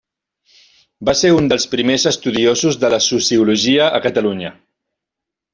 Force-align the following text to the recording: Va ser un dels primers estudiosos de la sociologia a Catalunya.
Va 1.09 1.13
ser 1.19 1.31
un 1.41 1.49
dels 1.51 1.67
primers 1.75 2.07
estudiosos 2.13 2.81
de 2.85 2.93
la 2.97 3.03
sociologia 3.11 3.93
a 4.01 4.03
Catalunya. 4.11 4.55